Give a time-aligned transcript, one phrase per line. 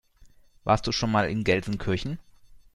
[0.63, 2.17] Warst du schon mal in Gelsenkirchen?